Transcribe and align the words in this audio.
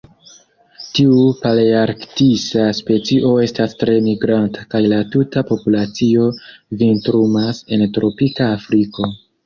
Tiu 0.99 1.19
palearktisa 1.41 2.65
specio 2.79 3.35
estas 3.45 3.77
tre 3.83 3.99
migranta 4.07 4.67
kaj 4.75 4.83
la 4.97 5.03
tuta 5.13 5.47
populacio 5.53 6.35
vintrumas 6.85 7.65
en 7.79 7.89
tropika 8.01 8.55
Afriko. 8.61 9.17